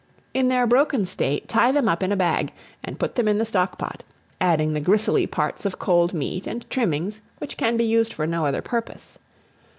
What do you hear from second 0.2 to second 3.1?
In their broken state tie them up in a bag, and